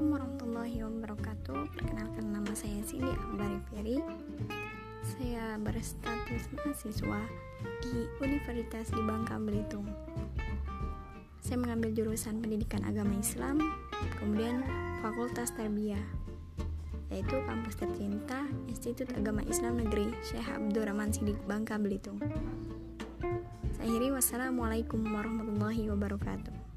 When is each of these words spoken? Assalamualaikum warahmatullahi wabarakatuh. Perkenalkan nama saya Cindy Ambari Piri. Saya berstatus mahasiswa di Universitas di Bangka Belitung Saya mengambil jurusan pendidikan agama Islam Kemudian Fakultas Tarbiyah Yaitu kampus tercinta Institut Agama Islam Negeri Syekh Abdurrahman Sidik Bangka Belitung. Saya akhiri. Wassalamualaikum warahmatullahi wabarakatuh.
Assalamualaikum 0.00 0.32
warahmatullahi 0.32 0.78
wabarakatuh. 0.80 1.60
Perkenalkan 1.76 2.26
nama 2.32 2.52
saya 2.56 2.80
Cindy 2.88 3.12
Ambari 3.20 3.60
Piri. 3.68 4.00
Saya 5.04 5.60
berstatus 5.60 6.48
mahasiswa 6.56 7.20
di 7.84 8.08
Universitas 8.16 8.88
di 8.96 9.00
Bangka 9.04 9.36
Belitung 9.36 9.84
Saya 11.44 11.60
mengambil 11.60 11.92
jurusan 11.92 12.40
pendidikan 12.40 12.80
agama 12.88 13.12
Islam 13.20 13.60
Kemudian 14.16 14.64
Fakultas 15.04 15.52
Tarbiyah 15.52 16.00
Yaitu 17.12 17.36
kampus 17.44 17.76
tercinta 17.76 18.48
Institut 18.72 19.12
Agama 19.12 19.44
Islam 19.52 19.84
Negeri 19.84 20.16
Syekh 20.24 20.48
Abdurrahman 20.48 21.12
Sidik 21.12 21.36
Bangka 21.44 21.76
Belitung. 21.76 22.16
Saya 23.76 23.84
akhiri. 23.84 24.16
Wassalamualaikum 24.16 25.04
warahmatullahi 25.04 25.92
wabarakatuh. 25.92 26.69